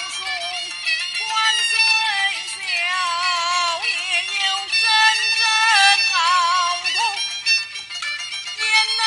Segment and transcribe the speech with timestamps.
[0.00, 1.28] 高耸宽
[1.68, 1.76] 虽
[2.48, 2.56] 小
[3.84, 3.92] 也
[4.40, 4.82] 有铮
[5.36, 5.42] 铮
[6.14, 6.18] 傲
[6.86, 6.96] 骨
[8.56, 8.64] 焉
[8.96, 9.02] 能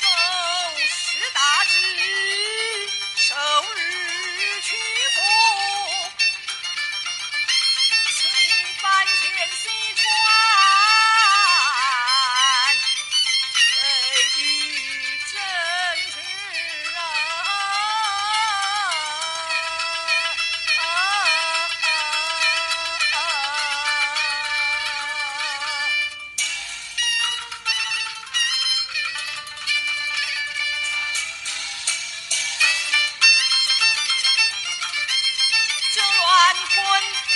[0.00, 0.08] 够
[0.88, 0.98] 视
[1.34, 1.72] 大局
[3.16, 3.28] 受
[3.74, 3.76] 日
[4.62, 4.68] 屈
[5.14, 5.20] 服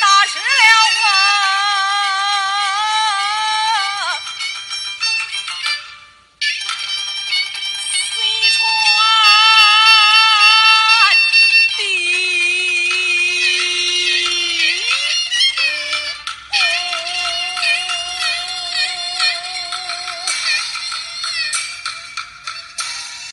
[0.00, 0.83] 打湿了。